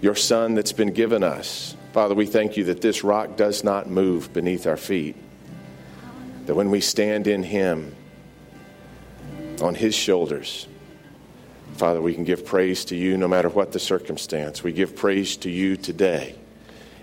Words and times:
your 0.00 0.14
Son 0.14 0.54
that's 0.54 0.72
been 0.72 0.92
given 0.92 1.22
us. 1.22 1.74
Father, 1.92 2.14
we 2.14 2.26
thank 2.26 2.56
you 2.56 2.64
that 2.64 2.80
this 2.80 3.02
rock 3.02 3.36
does 3.36 3.64
not 3.64 3.88
move 3.88 4.32
beneath 4.32 4.66
our 4.66 4.76
feet, 4.76 5.16
that 6.46 6.54
when 6.54 6.70
we 6.70 6.80
stand 6.80 7.26
in 7.26 7.42
Him, 7.42 7.94
on 9.60 9.74
His 9.74 9.94
shoulders, 9.94 10.68
Father, 11.74 12.00
we 12.00 12.14
can 12.14 12.24
give 12.24 12.44
praise 12.44 12.84
to 12.86 12.96
you 12.96 13.16
no 13.16 13.28
matter 13.28 13.48
what 13.48 13.72
the 13.72 13.78
circumstance. 13.78 14.62
We 14.62 14.72
give 14.72 14.96
praise 14.96 15.36
to 15.38 15.50
you 15.50 15.76
today 15.76 16.34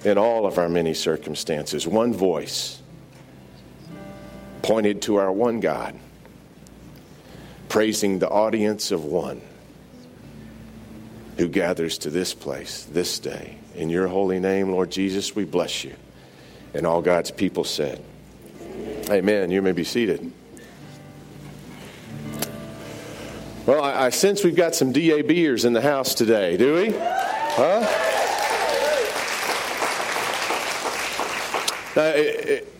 in 0.03 0.17
all 0.17 0.45
of 0.45 0.57
our 0.57 0.69
many 0.69 0.93
circumstances. 0.93 1.87
One 1.87 2.13
voice 2.13 2.81
pointed 4.61 5.01
to 5.03 5.15
our 5.17 5.31
one 5.31 5.59
God, 5.59 5.97
praising 7.69 8.19
the 8.19 8.29
audience 8.29 8.91
of 8.91 9.05
one 9.05 9.41
who 11.37 11.47
gathers 11.47 11.97
to 11.99 12.09
this 12.09 12.33
place 12.33 12.85
this 12.85 13.19
day. 13.19 13.57
In 13.75 13.89
your 13.89 14.07
holy 14.07 14.39
name, 14.39 14.71
Lord 14.71 14.91
Jesus, 14.91 15.35
we 15.35 15.43
bless 15.43 15.83
you. 15.83 15.93
And 16.73 16.85
all 16.85 17.01
God's 17.01 17.31
people 17.31 17.63
said, 17.63 18.03
Amen. 19.09 19.51
You 19.51 19.61
may 19.61 19.71
be 19.71 19.83
seated. 19.83 20.31
Well, 23.65 23.83
I, 23.83 24.05
I 24.05 24.09
sense 24.09 24.43
we've 24.43 24.55
got 24.55 24.75
some 24.75 24.93
DABers 24.93 25.65
in 25.65 25.73
the 25.73 25.81
house 25.81 26.15
today, 26.15 26.57
do 26.57 26.75
we? 26.75 26.93
Huh? 26.97 28.01
Uh, 31.95 32.11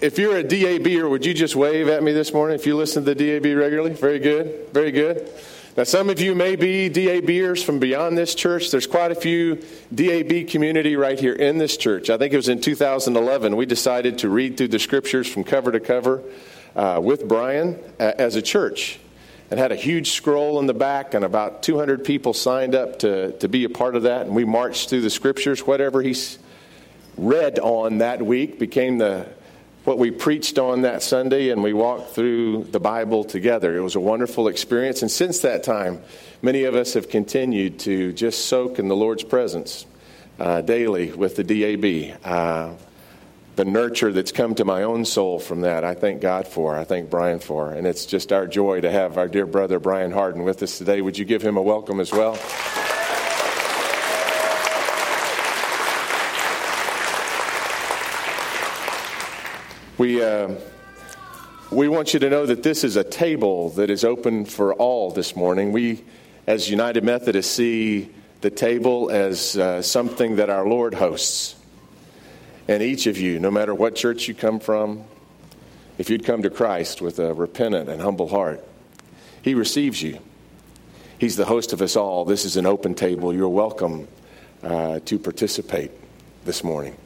if 0.02 0.20
you're 0.20 0.38
a 0.38 0.44
DABer, 0.44 1.10
would 1.10 1.26
you 1.26 1.34
just 1.34 1.56
wave 1.56 1.88
at 1.88 2.04
me 2.04 2.12
this 2.12 2.34
morning 2.34 2.56
if 2.56 2.66
you 2.66 2.76
listen 2.76 3.06
to 3.06 3.14
the 3.14 3.40
DAB 3.40 3.58
regularly? 3.58 3.94
Very 3.94 4.20
good. 4.20 4.70
Very 4.74 4.92
good. 4.92 5.32
Now, 5.78 5.84
some 5.84 6.10
of 6.10 6.22
you 6.22 6.36
may 6.36 6.56
be 6.56 6.90
DABers 6.90 7.62
from 7.62 7.80
beyond 7.80 8.18
this 8.18 8.34
church. 8.34 8.72
There's 8.72 8.88
quite 8.88 9.12
a 9.12 9.16
few 9.16 9.62
DAB 9.94 10.48
community 10.48 10.96
right 10.96 11.20
here 11.20 11.34
in 11.34 11.58
this 11.58 11.76
church. 11.76 12.10
I 12.10 12.18
think 12.18 12.32
it 12.32 12.38
was 12.38 12.48
in 12.48 12.62
2011 12.62 13.58
we 13.58 13.66
decided 13.66 14.20
to 14.20 14.30
read 14.30 14.56
through 14.56 14.70
the 14.70 14.80
scriptures 14.80 15.28
from 15.28 15.44
cover 15.44 15.74
to 15.74 15.82
cover 15.82 16.24
uh, 16.78 17.02
with 17.04 17.28
Brian 17.28 17.78
uh, 18.00 18.14
as 18.18 18.38
a 18.38 18.42
church 18.42 19.00
and 19.52 19.60
had 19.60 19.74
a 19.74 19.76
huge 19.76 20.12
scroll 20.12 20.60
in 20.60 20.66
the 20.66 20.74
back, 20.74 21.14
and 21.14 21.26
about 21.26 21.62
200 21.62 22.06
people 22.06 22.34
signed 22.34 22.74
up 22.74 23.00
to, 23.00 23.34
to 23.40 23.50
be 23.50 23.66
a 23.66 23.70
part 23.70 23.98
of 23.98 24.04
that. 24.04 24.28
And 24.28 24.34
we 24.34 24.46
marched 24.46 24.90
through 24.90 25.02
the 25.02 25.10
scriptures. 25.10 25.68
Whatever 25.68 26.02
he 26.02 26.16
read 27.18 27.60
on 27.60 27.98
that 27.98 28.26
week 28.26 28.60
became 28.60 28.98
the 28.98 29.28
what 29.86 30.00
we 30.00 30.10
preached 30.10 30.58
on 30.58 30.82
that 30.82 31.04
Sunday, 31.04 31.50
and 31.50 31.62
we 31.62 31.72
walked 31.72 32.10
through 32.10 32.64
the 32.66 32.80
Bible 32.80 33.24
together. 33.24 33.78
It 33.78 33.82
was 33.82 33.96
a 33.96 34.00
wonderful 34.00 34.48
experience, 34.48 35.04
and 35.04 35.12
since 35.12 35.40
that 35.40 35.64
time, 35.64 36.02
many 36.42 36.64
of 36.64 36.76
us 36.76 36.96
have 36.96 37.08
continued 37.08 37.80
to 37.82 38.12
just 38.12 38.48
soak 38.48 38.80
in 38.80 38.88
the 38.88 38.96
Lord's 38.96 39.24
presence 39.24 39.86
uh, 40.40 40.62
daily 40.62 41.12
with 41.12 41.36
the 41.36 41.44
DAB. 41.44 42.20
Uh, 42.24 42.74
the 43.56 43.64
nurture 43.64 44.12
that's 44.12 44.34
come 44.34 44.56
to 44.56 44.66
my 44.66 44.84
own 44.84 45.06
soul 45.06 45.40
from 45.40 45.62
that, 45.62 45.86
I 45.86 45.94
thank 45.94 46.20
God 46.20 46.48
for. 46.48 46.76
I 46.76 46.84
thank 46.84 47.10
Brian 47.10 47.40
for. 47.40 47.72
And 47.72 47.88
it's 47.88 48.06
just 48.06 48.34
our 48.34 48.48
joy 48.48 48.82
to 48.82 48.92
have 48.92 49.18
our 49.18 49.30
dear 49.30 49.46
brother 49.46 49.80
Brian 49.80 50.12
Hardin 50.12 50.44
with 50.44 50.62
us 50.62 50.78
today. 50.78 51.00
Would 51.00 51.18
you 51.18 51.24
give 51.26 51.42
him 51.42 51.56
a 51.56 51.62
welcome 51.62 52.02
as 52.02 52.12
well? 52.12 52.38
We, 59.98 60.22
uh, 60.22 60.50
we 61.72 61.88
want 61.88 62.14
you 62.14 62.20
to 62.20 62.30
know 62.30 62.46
that 62.46 62.64
this 62.64 62.84
is 62.84 62.98
a 62.98 63.04
table 63.04 63.70
that 63.72 63.90
is 63.90 64.04
open 64.04 64.44
for 64.44 64.74
all 64.74 65.12
this 65.12 65.38
morning. 65.38 65.72
We, 65.72 66.04
as 66.46 66.70
United 66.70 67.06
Methodists, 67.06 67.56
see 67.56 68.12
the 68.42 68.50
table 68.50 69.10
as 69.10 69.56
uh, 69.56 69.82
something 69.82 70.36
that 70.36 70.50
our 70.50 70.68
Lord 70.68 70.96
hosts. 70.96 71.56
And 72.68 72.84
each 72.84 73.08
of 73.08 73.18
you, 73.18 73.40
no 73.40 73.50
matter 73.50 73.74
what 73.74 73.96
church 73.96 74.28
you 74.28 74.34
come 74.34 74.60
from, 74.60 75.06
if 75.98 76.10
you'd 76.10 76.26
come 76.26 76.42
to 76.42 76.50
Christ 76.50 77.02
with 77.02 77.18
a 77.20 77.34
repentant 77.34 77.88
and 77.88 78.02
humble 78.02 78.28
heart, 78.28 78.62
He 79.44 79.56
receives 79.56 80.04
you. 80.04 80.20
He's 81.20 81.38
the 81.38 81.46
host 81.46 81.72
of 81.72 81.82
us 81.82 81.96
all. 81.96 82.26
This 82.26 82.44
is 82.44 82.58
an 82.58 82.66
open 82.66 82.96
table. 82.96 83.34
You're 83.34 83.48
welcome 83.48 84.10
uh, 84.62 85.00
to 85.06 85.18
participate 85.18 85.92
this 86.44 86.66
morning. 86.66 86.98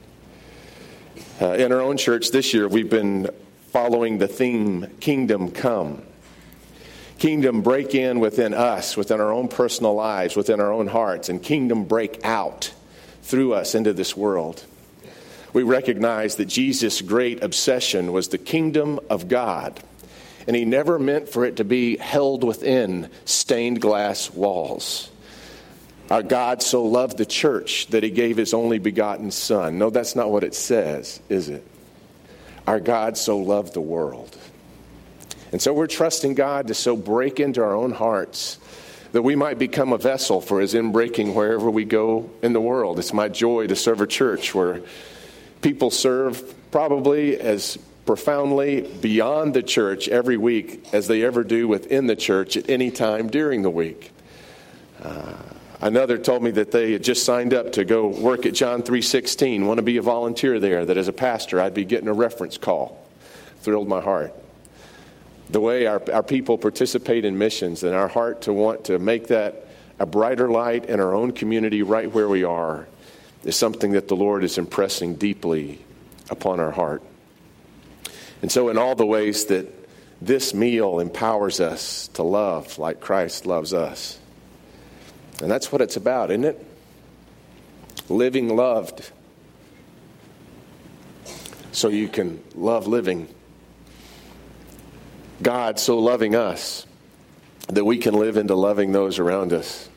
Uh, 1.41 1.53
in 1.53 1.71
our 1.71 1.79
own 1.79 1.95
church 1.95 2.31
this 2.31 2.53
year, 2.53 2.67
we've 2.67 2.89
been 2.89 3.29
following 3.71 4.17
the 4.17 4.27
theme 4.27 4.85
Kingdom 4.99 5.51
Come. 5.51 6.01
Kingdom 7.17 7.61
break 7.61 7.95
in 7.95 8.19
within 8.19 8.53
us, 8.53 8.97
within 8.97 9.21
our 9.21 9.31
own 9.31 9.47
personal 9.47 9.93
lives, 9.93 10.35
within 10.35 10.59
our 10.59 10.73
own 10.73 10.87
hearts, 10.87 11.29
and 11.29 11.41
kingdom 11.41 11.85
break 11.85 12.19
out 12.25 12.73
through 13.21 13.53
us 13.53 13.73
into 13.73 13.93
this 13.93 14.17
world. 14.17 14.65
We 15.53 15.63
recognize 15.63 16.35
that 16.35 16.47
Jesus' 16.47 17.01
great 17.01 17.41
obsession 17.41 18.11
was 18.11 18.27
the 18.27 18.37
kingdom 18.37 18.99
of 19.09 19.29
God, 19.29 19.79
and 20.45 20.57
he 20.57 20.65
never 20.65 20.99
meant 20.99 21.29
for 21.29 21.45
it 21.45 21.55
to 21.55 21.63
be 21.63 21.95
held 21.95 22.43
within 22.43 23.09
stained 23.23 23.79
glass 23.79 24.29
walls. 24.29 25.09
Our 26.09 26.23
God 26.23 26.63
so 26.63 26.83
loved 26.83 27.17
the 27.17 27.25
church 27.25 27.87
that 27.87 28.01
he 28.01 28.09
gave 28.09 28.37
his 28.37 28.53
only 28.53 28.79
begotten 28.79 29.29
Son. 29.29 29.77
No, 29.77 29.89
that's 29.89 30.15
not 30.15 30.31
what 30.31 30.43
it 30.43 30.55
says, 30.55 31.19
is 31.29 31.49
it? 31.49 31.65
Our 32.65 32.79
God 32.79 33.17
so 33.17 33.37
loved 33.37 33.73
the 33.73 33.81
world. 33.81 34.35
And 35.51 35.61
so 35.61 35.73
we're 35.73 35.87
trusting 35.87 36.35
God 36.35 36.67
to 36.67 36.73
so 36.73 36.95
break 36.95 37.39
into 37.39 37.63
our 37.63 37.75
own 37.75 37.91
hearts 37.91 38.59
that 39.11 39.21
we 39.21 39.35
might 39.35 39.57
become 39.57 39.93
a 39.93 39.97
vessel 39.97 40.41
for 40.41 40.59
his 40.59 40.73
inbreaking 40.73 41.33
wherever 41.33 41.69
we 41.69 41.85
go 41.85 42.29
in 42.41 42.53
the 42.53 42.61
world. 42.61 42.99
It's 42.99 43.13
my 43.13 43.27
joy 43.27 43.67
to 43.67 43.75
serve 43.75 44.01
a 44.01 44.07
church 44.07 44.53
where 44.53 44.81
people 45.61 45.89
serve 45.89 46.55
probably 46.71 47.39
as 47.39 47.77
profoundly 48.05 48.81
beyond 48.81 49.53
the 49.53 49.63
church 49.63 50.07
every 50.07 50.37
week 50.37 50.87
as 50.93 51.07
they 51.07 51.23
ever 51.23 51.43
do 51.43 51.67
within 51.67 52.07
the 52.07 52.15
church 52.15 52.57
at 52.57 52.69
any 52.69 52.91
time 52.91 53.29
during 53.29 53.61
the 53.61 53.69
week. 53.69 54.11
Uh, 55.01 55.33
Another 55.81 56.17
told 56.17 56.43
me 56.43 56.51
that 56.51 56.71
they 56.71 56.91
had 56.91 57.03
just 57.03 57.23
signed 57.23 57.53
up 57.53 57.71
to 57.73 57.85
go 57.85 58.07
work 58.07 58.45
at 58.45 58.53
John 58.53 58.83
3:16, 58.83 59.65
want 59.65 59.77
to 59.77 59.83
be 59.83 59.97
a 59.97 60.01
volunteer 60.01 60.59
there, 60.59 60.83
that 60.85 60.97
as 60.97 61.07
a 61.07 61.13
pastor 61.13 61.61
I'd 61.61 61.73
be 61.73 61.85
getting 61.85 62.09
a 62.09 62.13
reference 62.13 62.57
call. 62.57 63.01
Thrilled 63.61 63.87
my 63.87 64.01
heart. 64.01 64.33
The 65.49 65.61
way 65.61 65.85
our, 65.85 66.01
our 66.11 66.23
people 66.23 66.57
participate 66.57 67.25
in 67.25 67.37
missions 67.37 67.83
and 67.83 67.95
our 67.95 68.07
heart 68.07 68.41
to 68.41 68.53
want 68.53 68.85
to 68.85 68.99
make 68.99 69.27
that 69.27 69.67
a 69.99 70.05
brighter 70.05 70.49
light 70.49 70.85
in 70.85 70.99
our 70.99 71.13
own 71.13 71.31
community 71.31 71.81
right 71.81 72.11
where 72.11 72.27
we 72.27 72.43
are 72.43 72.87
is 73.43 73.55
something 73.55 73.91
that 73.91 74.07
the 74.07 74.15
Lord 74.15 74.43
is 74.43 74.57
impressing 74.57 75.15
deeply 75.15 75.79
upon 76.29 76.59
our 76.59 76.71
heart. 76.71 77.01
And 78.41 78.51
so, 78.51 78.69
in 78.69 78.77
all 78.77 78.95
the 78.95 79.05
ways 79.05 79.45
that 79.45 79.67
this 80.21 80.53
meal 80.53 80.99
empowers 80.99 81.61
us 81.61 82.09
to 82.09 82.23
love 82.23 82.77
like 82.77 82.99
Christ 82.99 83.45
loves 83.45 83.73
us, 83.73 84.19
and 85.41 85.49
that's 85.49 85.71
what 85.71 85.81
it's 85.81 85.95
about, 85.95 86.31
isn't 86.31 86.45
it? 86.45 86.65
Living 88.09 88.55
loved 88.55 89.11
so 91.71 91.87
you 91.87 92.07
can 92.07 92.43
love 92.55 92.87
living. 92.87 93.27
God 95.41 95.79
so 95.79 95.99
loving 95.99 96.35
us 96.35 96.85
that 97.67 97.85
we 97.85 97.97
can 97.97 98.13
live 98.13 98.35
into 98.35 98.55
loving 98.55 98.91
those 98.91 99.19
around 99.19 99.53
us. 99.53 99.89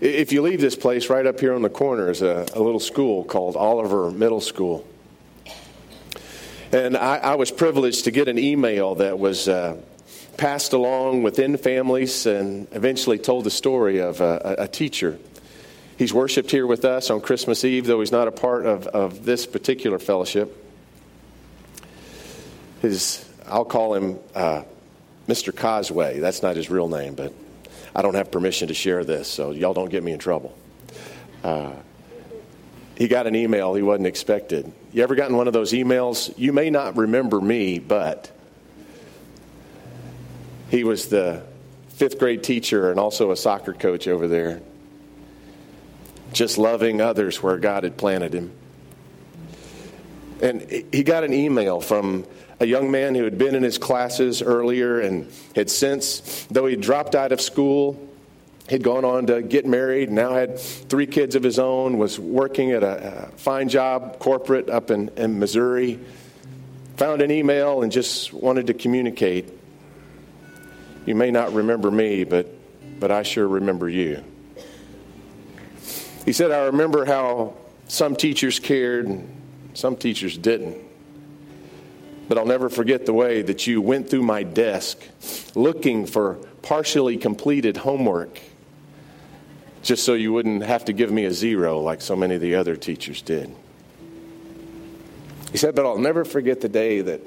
If 0.00 0.32
you 0.32 0.42
leave 0.42 0.60
this 0.60 0.76
place, 0.76 1.10
right 1.10 1.26
up 1.26 1.38
here 1.40 1.54
on 1.54 1.62
the 1.62 1.70
corner 1.70 2.10
is 2.10 2.22
a, 2.22 2.46
a 2.54 2.60
little 2.60 2.80
school 2.80 3.24
called 3.24 3.56
Oliver 3.56 4.10
Middle 4.10 4.40
School. 4.40 4.86
And 6.72 6.96
I, 6.96 7.16
I, 7.16 7.34
was 7.34 7.50
privileged 7.50 8.04
to 8.04 8.10
get 8.10 8.28
an 8.28 8.38
email 8.38 8.96
that 8.96 9.18
was 9.18 9.48
uh, 9.48 9.76
passed 10.38 10.72
along 10.72 11.24
within 11.24 11.58
families 11.58 12.24
and 12.24 12.68
eventually 12.72 13.18
told 13.18 13.44
the 13.44 13.50
story 13.50 13.98
of 13.98 14.22
a, 14.22 14.54
a 14.60 14.68
teacher. 14.68 15.18
He's 15.98 16.14
worshiped 16.14 16.50
here 16.50 16.66
with 16.66 16.84
us 16.84 17.10
on 17.10 17.20
Christmas 17.20 17.64
Eve, 17.64 17.84
though 17.84 17.98
he's 18.00 18.12
not 18.12 18.28
a 18.28 18.32
part 18.32 18.64
of, 18.64 18.86
of 18.86 19.24
this 19.24 19.46
particular 19.46 19.98
fellowship. 19.98 20.64
His, 22.80 23.28
I'll 23.46 23.64
call 23.64 23.94
him 23.94 24.18
uh, 24.32 24.62
Mr. 25.26 25.52
Cosway. 25.52 26.20
That's 26.20 26.40
not 26.40 26.54
his 26.54 26.70
real 26.70 26.88
name, 26.88 27.16
but 27.16 27.34
I 27.96 28.02
don't 28.02 28.14
have 28.14 28.30
permission 28.30 28.68
to 28.68 28.74
share 28.74 29.04
this, 29.04 29.26
so 29.26 29.50
y'all 29.50 29.74
don't 29.74 29.90
get 29.90 30.04
me 30.04 30.12
in 30.12 30.20
trouble. 30.20 30.56
Uh, 31.42 31.72
he 32.96 33.08
got 33.08 33.26
an 33.26 33.34
email 33.34 33.74
he 33.74 33.82
wasn't 33.82 34.06
expected. 34.06 34.72
You 34.92 35.02
ever 35.02 35.16
gotten 35.16 35.36
one 35.36 35.48
of 35.48 35.52
those 35.52 35.72
emails? 35.72 36.32
You 36.38 36.52
may 36.52 36.70
not 36.70 36.96
remember 36.96 37.40
me, 37.40 37.80
but 37.80 38.30
he 40.70 40.84
was 40.84 41.08
the 41.08 41.42
fifth 41.90 42.18
grade 42.18 42.42
teacher 42.42 42.90
and 42.90 43.00
also 43.00 43.30
a 43.30 43.36
soccer 43.36 43.72
coach 43.72 44.06
over 44.06 44.28
there, 44.28 44.60
just 46.32 46.58
loving 46.58 47.00
others 47.00 47.42
where 47.42 47.58
God 47.58 47.84
had 47.84 47.96
planted 47.96 48.32
him. 48.32 48.52
And 50.40 50.62
he 50.92 51.02
got 51.02 51.24
an 51.24 51.32
email 51.32 51.80
from 51.80 52.24
a 52.60 52.66
young 52.66 52.90
man 52.90 53.14
who 53.14 53.24
had 53.24 53.38
been 53.38 53.54
in 53.54 53.62
his 53.62 53.78
classes 53.78 54.42
earlier 54.42 55.00
and 55.00 55.32
had 55.56 55.70
since, 55.70 56.46
though 56.50 56.66
he 56.66 56.76
dropped 56.76 57.14
out 57.14 57.32
of 57.32 57.40
school, 57.40 58.08
He'd 58.68 58.82
gone 58.82 59.06
on 59.06 59.28
to 59.28 59.40
get 59.40 59.64
married, 59.64 60.10
now 60.10 60.34
had 60.34 60.58
three 60.58 61.06
kids 61.06 61.34
of 61.34 61.42
his 61.42 61.58
own, 61.58 61.96
was 61.96 62.20
working 62.20 62.72
at 62.72 62.82
a, 62.82 63.28
a 63.28 63.38
fine 63.38 63.70
job, 63.70 64.18
corporate 64.18 64.68
up 64.68 64.90
in, 64.90 65.08
in 65.16 65.38
Missouri. 65.38 65.98
Found 66.98 67.22
an 67.22 67.30
email 67.30 67.82
and 67.82 67.90
just 67.90 68.30
wanted 68.32 68.66
to 68.66 68.74
communicate. 68.74 69.48
You 71.08 71.14
may 71.14 71.30
not 71.30 71.54
remember 71.54 71.90
me, 71.90 72.24
but, 72.24 72.50
but 73.00 73.10
I 73.10 73.22
sure 73.22 73.48
remember 73.48 73.88
you. 73.88 74.22
He 76.26 76.34
said, 76.34 76.50
I 76.50 76.66
remember 76.66 77.06
how 77.06 77.54
some 77.86 78.14
teachers 78.14 78.58
cared 78.58 79.06
and 79.06 79.26
some 79.72 79.96
teachers 79.96 80.36
didn't. 80.36 80.76
But 82.28 82.36
I'll 82.36 82.44
never 82.44 82.68
forget 82.68 83.06
the 83.06 83.14
way 83.14 83.40
that 83.40 83.66
you 83.66 83.80
went 83.80 84.10
through 84.10 84.24
my 84.24 84.42
desk 84.42 84.98
looking 85.54 86.04
for 86.04 86.34
partially 86.60 87.16
completed 87.16 87.78
homework 87.78 88.38
just 89.82 90.04
so 90.04 90.12
you 90.12 90.34
wouldn't 90.34 90.62
have 90.62 90.84
to 90.84 90.92
give 90.92 91.10
me 91.10 91.24
a 91.24 91.32
zero 91.32 91.80
like 91.80 92.02
so 92.02 92.16
many 92.16 92.34
of 92.34 92.42
the 92.42 92.54
other 92.54 92.76
teachers 92.76 93.22
did. 93.22 93.50
He 95.52 95.56
said, 95.56 95.74
But 95.74 95.86
I'll 95.86 95.96
never 95.96 96.26
forget 96.26 96.60
the 96.60 96.68
day 96.68 97.00
that 97.00 97.22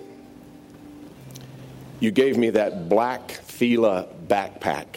you 2.01 2.11
gave 2.11 2.35
me 2.35 2.49
that 2.49 2.89
black 2.89 3.31
Fila 3.31 4.07
backpack. 4.27 4.87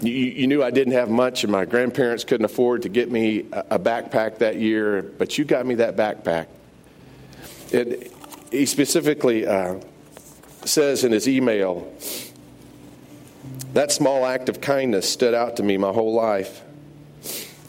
You, 0.00 0.12
you, 0.12 0.46
knew 0.46 0.62
I 0.62 0.70
didn't 0.70 0.94
have 0.94 1.10
much, 1.10 1.44
and 1.44 1.52
my 1.52 1.66
grandparents 1.66 2.24
couldn't 2.24 2.46
afford 2.46 2.82
to 2.82 2.88
get 2.88 3.10
me 3.10 3.40
a, 3.52 3.78
backpack 3.78 4.38
that 4.38 4.56
year, 4.56 5.02
but 5.02 5.36
you 5.36 5.44
got 5.44 5.66
me 5.66 5.74
that 5.74 5.94
backpack. 5.94 6.46
It, 7.70 8.10
he 8.50 8.64
specifically 8.64 9.46
uh, 9.46 9.78
says 10.64 11.04
in 11.04 11.12
his 11.12 11.28
email, 11.28 11.92
that 13.74 13.92
small 13.92 14.24
act 14.24 14.48
of 14.48 14.62
kindness 14.62 15.08
stood 15.12 15.34
out 15.34 15.56
to 15.58 15.62
me 15.62 15.76
my 15.76 15.92
whole 15.92 16.14
life. 16.14 16.62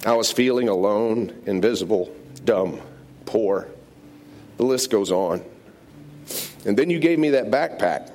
I 0.05 0.13
was 0.13 0.31
feeling 0.31 0.69
alone, 0.69 1.43
invisible, 1.45 2.15
dumb, 2.45 2.79
poor. 3.25 3.67
The 4.55 4.63
list 4.63 4.89
goes 4.89 5.11
on. 5.11 5.43
And 6.65 6.77
then 6.77 6.89
you 6.89 6.99
gave 6.99 7.19
me 7.19 7.31
that 7.31 7.49
backpack. 7.49 8.11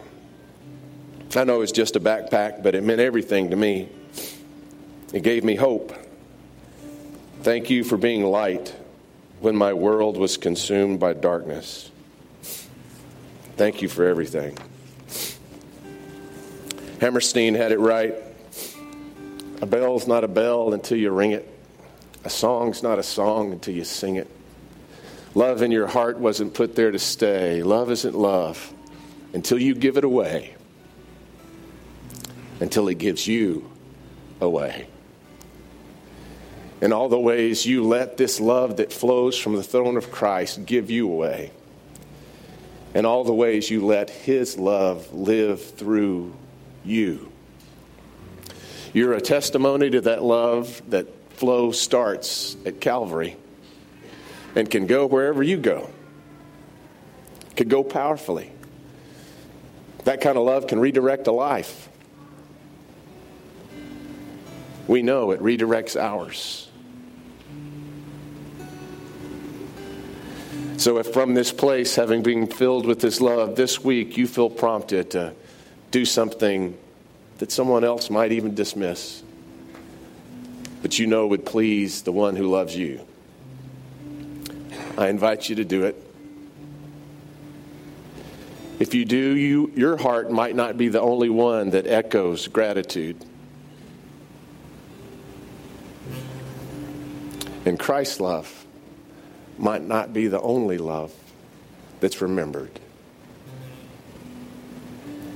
I 1.35 1.45
know 1.45 1.61
it's 1.61 1.73
just 1.73 1.97
a 1.97 2.01
backpack, 2.01 2.63
but 2.63 2.75
it 2.75 2.83
meant 2.83 3.01
everything 3.01 3.51
to 3.51 3.57
me. 3.57 3.89
It 5.13 5.23
gave 5.23 5.45
me 5.45 5.55
hope. 5.55 5.93
Thank 7.43 7.69
you 7.71 7.85
for 7.85 7.97
being 7.97 8.25
light 8.25 8.75
when 9.41 9.55
my 9.55 9.73
world 9.73 10.17
was 10.17 10.37
consumed 10.37 10.99
by 10.99 11.13
darkness. 11.13 11.91
Thank 13.57 13.83
you 13.83 13.89
for 13.89 14.07
everything. 14.07 14.57
Hammerstein 17.01 17.55
had 17.55 17.73
it 17.73 17.79
right. 17.79 18.15
A 19.61 19.67
bell's 19.67 20.07
not 20.07 20.25
a 20.25 20.29
bell 20.29 20.73
until 20.73 20.99
you 20.99 21.11
ring 21.11 21.33
it. 21.33 21.49
A 22.25 22.31
song's 22.31 22.83
not 22.83 22.99
a 22.99 23.03
song 23.03 23.53
until 23.53 23.75
you 23.75 23.85
sing 23.85 24.17
it. 24.17 24.29
Love 25.37 25.61
in 25.61 25.71
your 25.71 25.87
heart 25.87 26.19
wasn't 26.19 26.55
put 26.55 26.75
there 26.75 26.91
to 26.91 26.99
stay. 26.99 27.63
Love 27.63 27.91
isn't 27.91 28.15
love 28.15 28.73
until 29.35 29.59
you 29.59 29.75
give 29.75 29.99
it 29.99 30.05
away, 30.05 30.55
until 32.59 32.89
it 32.89 32.95
gives 32.97 33.27
you 33.27 33.71
away. 34.41 34.87
In 36.81 36.91
all 36.91 37.11
the 37.11 37.21
ways 37.21 37.67
you 37.67 37.85
let 37.85 38.17
this 38.17 38.41
love 38.41 38.79
that 38.79 38.91
flows 38.91 39.37
from 39.37 39.57
the 39.57 39.63
throne 39.63 39.99
of 39.99 40.11
Christ 40.11 40.65
give 40.65 40.91
you 40.91 41.07
away. 41.07 41.51
In 42.95 43.05
all 43.05 43.23
the 43.23 43.35
ways 43.35 43.71
you 43.71 43.85
let 43.85 44.09
His 44.09 44.57
love 44.57 45.13
live 45.13 45.63
through 45.63 46.35
you. 46.83 47.31
You're 48.95 49.13
a 49.13 49.21
testimony 49.21 49.91
to 49.91 50.01
that 50.01 50.23
love 50.23 50.81
that 50.89 51.09
flow 51.35 51.73
starts 51.73 52.57
at 52.65 52.81
Calvary 52.81 53.37
and 54.57 54.71
can 54.71 54.87
go 54.87 55.07
wherever 55.07 55.43
you 55.43 55.59
go. 55.59 55.91
Could 57.57 57.69
go 57.69 57.85
powerfully. 57.85 58.51
That 60.05 60.21
kind 60.21 60.39
of 60.39 60.45
love 60.45 60.67
can 60.67 60.81
redirect 60.81 61.27
a 61.27 61.33
life. 61.33 61.89
We 64.89 65.03
know 65.03 65.31
it 65.33 65.41
redirects 65.41 66.01
ours. 66.01 66.69
So, 70.79 70.99
if 70.99 71.13
from 71.13 71.35
this 71.35 71.53
place, 71.53 71.97
having 71.97 72.23
been 72.23 72.47
filled 72.47 72.87
with 72.87 73.01
this 73.01 73.21
love, 73.21 73.57
this 73.57 73.83
week 73.83 74.17
you 74.17 74.27
feel 74.27 74.51
prompted 74.51 75.11
to 75.13 75.35
do 75.91 76.05
something 76.05 76.77
that 77.39 77.51
someone 77.51 77.83
else 77.83 78.11
might 78.11 78.33
even 78.33 78.55
dismiss, 78.55 79.23
but 80.83 80.99
you 80.99 81.07
know 81.07 81.27
would 81.27 81.45
please 81.45 82.03
the 82.03 82.13
one 82.13 82.37
who 82.37 82.47
loves 82.49 82.77
you. 82.77 83.01
I 84.99 85.09
invite 85.09 85.49
you 85.49 85.57
to 85.57 85.65
do 85.65 85.85
it. 85.85 86.03
If 88.79 88.95
you 88.95 89.05
do, 89.05 89.17
you, 89.17 89.73
your 89.75 89.97
heart 89.97 90.31
might 90.31 90.55
not 90.55 90.77
be 90.77 90.89
the 90.89 91.01
only 91.01 91.29
one 91.29 91.71
that 91.71 91.87
echoes 91.87 92.49
gratitude. 92.49 93.23
And 97.65 97.79
Christ's 97.79 98.21
love 98.21 98.67
might 99.59 99.83
not 99.83 100.13
be 100.13 100.29
the 100.29 100.41
only 100.41 100.79
love 100.79 101.13
that's 102.01 102.21
remembered. 102.21 102.79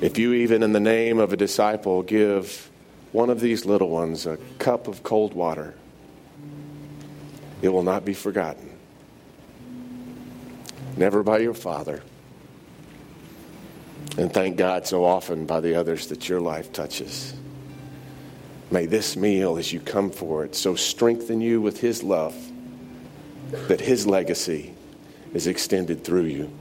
If 0.00 0.16
you, 0.16 0.32
even 0.34 0.62
in 0.62 0.72
the 0.72 0.80
name 0.80 1.18
of 1.18 1.32
a 1.32 1.36
disciple, 1.36 2.02
give 2.02 2.70
one 3.12 3.28
of 3.28 3.40
these 3.40 3.66
little 3.66 3.90
ones 3.90 4.26
a 4.26 4.38
cup 4.58 4.86
of 4.86 5.02
cold 5.02 5.34
water, 5.34 5.74
it 7.60 7.68
will 7.68 7.82
not 7.82 8.04
be 8.04 8.14
forgotten. 8.14 8.69
Never 11.00 11.23
by 11.23 11.38
your 11.38 11.55
Father. 11.55 12.02
And 14.19 14.31
thank 14.31 14.58
God 14.58 14.87
so 14.87 15.06
often 15.06 15.47
by 15.47 15.61
the 15.61 15.75
others 15.76 16.08
that 16.08 16.29
your 16.29 16.43
life 16.43 16.75
touches. 16.75 17.32
May 18.70 18.85
this 18.85 19.17
meal, 19.17 19.56
as 19.56 19.73
you 19.73 19.81
come 19.81 20.11
for 20.11 20.44
it, 20.44 20.55
so 20.55 20.75
strengthen 20.75 21.41
you 21.41 21.62
with 21.62 21.81
His 21.81 22.02
love 22.02 22.37
that 23.69 23.81
His 23.81 24.06
legacy 24.06 24.75
is 25.32 25.47
extended 25.47 26.05
through 26.05 26.26
you 26.26 26.52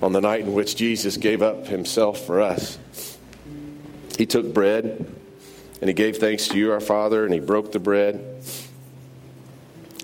on 0.00 0.12
the 0.12 0.20
night 0.20 0.42
in 0.42 0.54
which 0.54 0.76
Jesus 0.76 1.16
gave 1.16 1.42
up 1.42 1.66
himself 1.66 2.24
for 2.24 2.40
us. 2.40 2.78
He 4.16 4.26
took 4.26 4.54
bread 4.54 5.12
and 5.80 5.88
he 5.88 5.94
gave 5.94 6.18
thanks 6.18 6.46
to 6.48 6.56
you, 6.56 6.70
our 6.70 6.80
Father, 6.80 7.24
and 7.24 7.34
he 7.34 7.40
broke 7.40 7.72
the 7.72 7.80
bread 7.80 8.44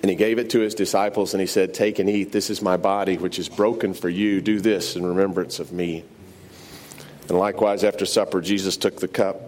and 0.02 0.10
he 0.10 0.16
gave 0.16 0.38
it 0.38 0.50
to 0.50 0.60
his 0.60 0.74
disciples 0.74 1.34
and 1.34 1.40
he 1.40 1.46
said, 1.46 1.74
Take 1.74 1.98
and 1.98 2.08
eat. 2.08 2.32
This 2.32 2.50
is 2.50 2.62
my 2.62 2.76
body, 2.76 3.18
which 3.18 3.38
is 3.38 3.48
broken 3.48 3.94
for 3.94 4.08
you. 4.08 4.40
Do 4.40 4.60
this 4.60 4.96
in 4.96 5.04
remembrance 5.04 5.58
of 5.58 5.72
me. 5.72 6.04
And 7.28 7.38
likewise, 7.38 7.84
after 7.84 8.06
supper, 8.06 8.40
Jesus 8.40 8.76
took 8.76 9.00
the 9.00 9.08
cup 9.08 9.40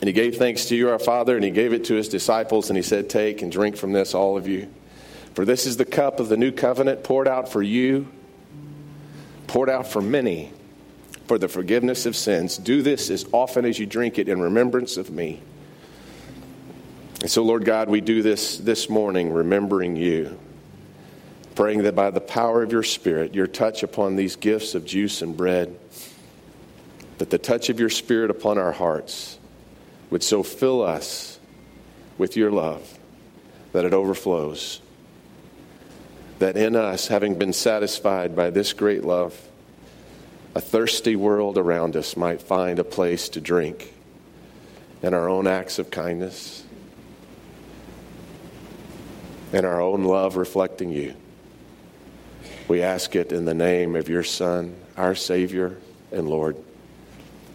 and 0.00 0.08
he 0.08 0.12
gave 0.12 0.36
thanks 0.36 0.66
to 0.66 0.76
you, 0.76 0.88
our 0.88 0.98
Father, 0.98 1.36
and 1.36 1.44
he 1.44 1.50
gave 1.50 1.72
it 1.72 1.84
to 1.86 1.94
his 1.94 2.08
disciples 2.08 2.70
and 2.70 2.76
he 2.76 2.82
said, 2.82 3.10
Take 3.10 3.42
and 3.42 3.50
drink 3.50 3.76
from 3.76 3.92
this, 3.92 4.14
all 4.14 4.36
of 4.36 4.48
you. 4.48 4.72
For 5.34 5.44
this 5.44 5.66
is 5.66 5.76
the 5.76 5.84
cup 5.84 6.20
of 6.20 6.28
the 6.28 6.36
new 6.36 6.52
covenant 6.52 7.04
poured 7.04 7.28
out 7.28 7.50
for 7.50 7.62
you 7.62 8.08
poured 9.50 9.68
out 9.68 9.84
for 9.84 10.00
many 10.00 10.52
for 11.26 11.36
the 11.36 11.48
forgiveness 11.48 12.06
of 12.06 12.14
sins. 12.14 12.56
Do 12.56 12.82
this 12.82 13.10
as 13.10 13.26
often 13.32 13.64
as 13.64 13.80
you 13.80 13.84
drink 13.84 14.16
it 14.16 14.28
in 14.28 14.40
remembrance 14.40 14.96
of 14.96 15.10
me. 15.10 15.42
And 17.20 17.30
so, 17.30 17.42
Lord 17.42 17.64
God, 17.64 17.88
we 17.88 18.00
do 18.00 18.22
this 18.22 18.58
this 18.58 18.88
morning, 18.88 19.32
remembering 19.32 19.96
you, 19.96 20.38
praying 21.54 21.82
that 21.82 21.94
by 21.94 22.10
the 22.10 22.20
power 22.20 22.62
of 22.62 22.72
your 22.72 22.82
Spirit, 22.82 23.34
your 23.34 23.46
touch 23.46 23.82
upon 23.82 24.16
these 24.16 24.36
gifts 24.36 24.74
of 24.74 24.86
juice 24.86 25.20
and 25.20 25.36
bread, 25.36 25.78
that 27.18 27.30
the 27.30 27.38
touch 27.38 27.68
of 27.68 27.78
your 27.78 27.90
Spirit 27.90 28.30
upon 28.30 28.56
our 28.56 28.72
hearts 28.72 29.38
would 30.08 30.22
so 30.22 30.42
fill 30.42 30.82
us 30.82 31.38
with 32.16 32.36
your 32.36 32.50
love 32.50 32.98
that 33.72 33.84
it 33.84 33.92
overflows 33.92 34.80
that 36.40 36.56
in 36.56 36.74
us, 36.74 37.06
having 37.08 37.38
been 37.38 37.52
satisfied 37.52 38.34
by 38.34 38.48
this 38.48 38.72
great 38.72 39.04
love, 39.04 39.38
a 40.54 40.60
thirsty 40.60 41.14
world 41.14 41.58
around 41.58 41.94
us 41.96 42.16
might 42.16 42.40
find 42.40 42.78
a 42.78 42.84
place 42.84 43.28
to 43.28 43.40
drink 43.42 43.94
in 45.02 45.12
our 45.12 45.28
own 45.28 45.46
acts 45.46 45.78
of 45.78 45.90
kindness 45.90 46.64
and 49.52 49.66
our 49.66 49.80
own 49.80 50.04
love 50.04 50.36
reflecting 50.36 50.90
you. 50.90 51.14
We 52.68 52.82
ask 52.82 53.16
it 53.16 53.32
in 53.32 53.44
the 53.44 53.54
name 53.54 53.96
of 53.96 54.08
your 54.08 54.22
Son, 54.22 54.76
our 54.96 55.14
Savior 55.14 55.76
and 56.12 56.28
Lord, 56.28 56.56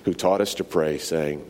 who 0.03 0.13
taught 0.13 0.41
us 0.41 0.55
to 0.55 0.63
pray, 0.63 0.97
saying, 0.97 1.45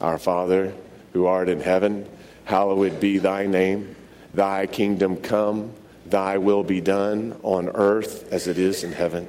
Our 0.00 0.18
Father, 0.18 0.74
who 1.12 1.26
art 1.26 1.48
in 1.48 1.60
heaven, 1.60 2.08
hallowed 2.44 3.00
be 3.00 3.18
thy 3.18 3.46
name. 3.46 3.96
Thy 4.34 4.66
kingdom 4.66 5.16
come 5.16 5.72
Thy 6.10 6.38
will 6.38 6.64
be 6.64 6.80
done 6.80 7.38
on 7.42 7.68
earth 7.68 8.32
as 8.32 8.48
it 8.48 8.58
is 8.58 8.82
in 8.82 8.92
heaven. 8.92 9.28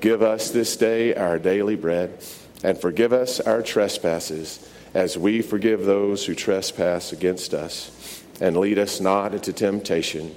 Give 0.00 0.22
us 0.22 0.50
this 0.50 0.76
day 0.76 1.14
our 1.14 1.38
daily 1.38 1.76
bread, 1.76 2.18
and 2.64 2.78
forgive 2.78 3.12
us 3.12 3.38
our 3.38 3.62
trespasses, 3.62 4.68
as 4.92 5.16
we 5.16 5.40
forgive 5.40 5.84
those 5.84 6.26
who 6.26 6.34
trespass 6.34 7.12
against 7.12 7.54
us. 7.54 7.96
And 8.40 8.56
lead 8.56 8.78
us 8.78 9.00
not 9.00 9.34
into 9.34 9.52
temptation, 9.52 10.34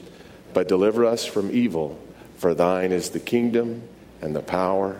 but 0.53 0.67
deliver 0.67 1.05
us 1.05 1.25
from 1.25 1.51
evil. 1.51 1.99
For 2.37 2.53
thine 2.53 2.91
is 2.91 3.11
the 3.11 3.19
kingdom 3.19 3.83
and 4.21 4.35
the 4.35 4.41
power. 4.41 4.99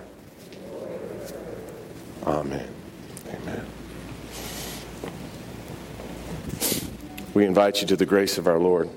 Amen. 2.25 2.67
Amen. 3.29 3.65
We 7.33 7.45
invite 7.45 7.81
you 7.81 7.87
to 7.87 7.97
the 7.97 8.05
grace 8.05 8.37
of 8.37 8.47
our 8.47 8.59
Lord. 8.59 8.89